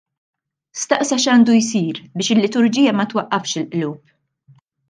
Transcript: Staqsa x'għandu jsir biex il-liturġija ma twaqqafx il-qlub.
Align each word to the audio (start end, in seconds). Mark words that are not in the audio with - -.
Staqsa 0.83 1.17
x'għandu 1.25 1.57
jsir 1.65 2.01
biex 2.17 2.33
il-liturġija 2.37 2.97
ma 2.99 3.09
twaqqafx 3.13 3.63
il-qlub. 3.63 4.05